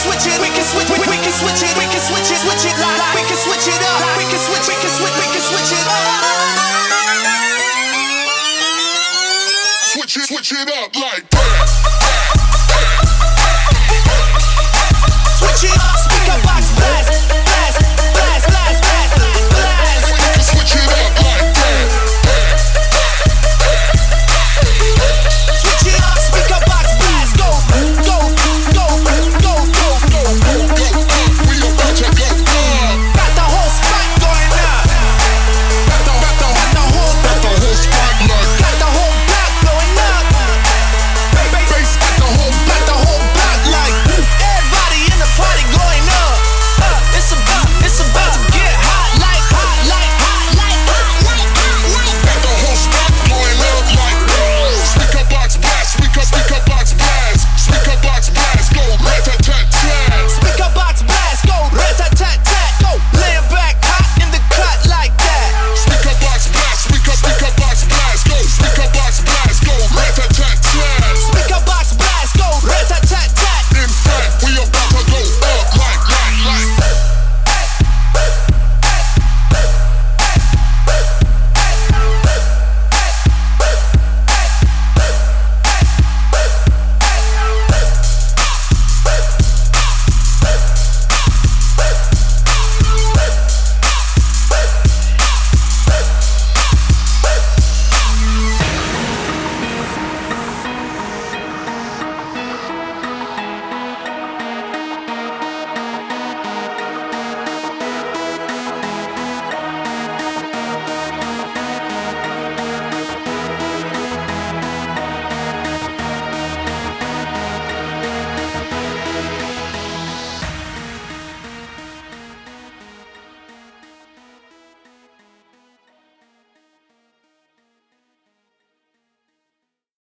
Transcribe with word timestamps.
switch 0.00 0.24
it, 0.32 0.40
we 0.40 0.48
can 0.48 0.64
switch, 0.64 0.88
we, 0.88 0.96
we 1.12 1.18
can 1.20 1.34
switch 1.36 1.60
it, 1.60 1.74
we 1.76 1.84
can 1.84 2.00
switch 2.00 2.32
it, 2.32 2.40
switch 2.40 2.64
it, 2.64 2.76
like, 2.80 3.00
we 3.12 3.22
can 3.28 3.36
switch 3.36 3.68
it 3.68 3.80
up, 3.84 4.00
we 4.16 4.24
can 4.24 4.40
switch, 4.40 4.66
we 4.68 4.76
can 4.80 4.92
switch, 4.96 5.16
we 5.20 5.26
can 5.28 5.42
switch 5.44 5.72
it. 5.76 5.84
up. 5.84 6.40
Switch 9.92 10.16
it, 10.16 10.26
switch 10.28 10.52
it 10.52 10.68
up 10.72 10.94
like. 10.96 11.29